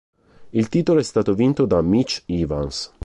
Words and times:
Il 0.49 0.67
titolo 0.67 0.99
è 0.99 1.03
stato 1.03 1.35
vinto 1.35 1.67
da 1.67 1.79
Mitch 1.83 2.23
Evans. 2.25 2.91